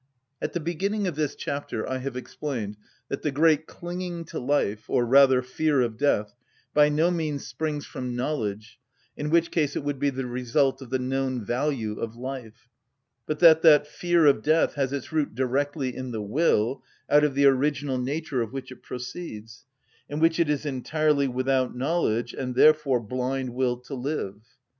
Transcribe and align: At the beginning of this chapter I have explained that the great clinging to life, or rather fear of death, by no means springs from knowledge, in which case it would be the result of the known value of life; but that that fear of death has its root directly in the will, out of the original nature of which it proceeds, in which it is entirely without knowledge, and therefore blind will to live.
At 0.41 0.53
the 0.53 0.59
beginning 0.59 1.05
of 1.05 1.13
this 1.13 1.35
chapter 1.35 1.87
I 1.87 1.99
have 1.99 2.17
explained 2.17 2.75
that 3.09 3.21
the 3.21 3.29
great 3.29 3.67
clinging 3.67 4.25
to 4.29 4.39
life, 4.39 4.89
or 4.89 5.05
rather 5.05 5.43
fear 5.43 5.81
of 5.81 5.95
death, 5.95 6.33
by 6.73 6.89
no 6.89 7.11
means 7.11 7.45
springs 7.45 7.85
from 7.85 8.15
knowledge, 8.15 8.79
in 9.15 9.29
which 9.29 9.51
case 9.51 9.75
it 9.75 9.83
would 9.83 9.99
be 9.99 10.09
the 10.09 10.25
result 10.25 10.81
of 10.81 10.89
the 10.89 10.97
known 10.97 11.45
value 11.45 11.99
of 11.99 12.15
life; 12.15 12.67
but 13.27 13.37
that 13.41 13.61
that 13.61 13.85
fear 13.85 14.25
of 14.25 14.41
death 14.41 14.73
has 14.73 14.91
its 14.91 15.11
root 15.13 15.35
directly 15.35 15.95
in 15.95 16.09
the 16.09 16.23
will, 16.23 16.81
out 17.07 17.23
of 17.23 17.35
the 17.35 17.45
original 17.45 17.99
nature 17.99 18.41
of 18.41 18.51
which 18.51 18.71
it 18.71 18.81
proceeds, 18.81 19.67
in 20.09 20.19
which 20.19 20.39
it 20.39 20.49
is 20.49 20.65
entirely 20.65 21.27
without 21.27 21.75
knowledge, 21.75 22.33
and 22.33 22.55
therefore 22.55 22.99
blind 22.99 23.51
will 23.53 23.77
to 23.77 23.93
live. 23.93 24.37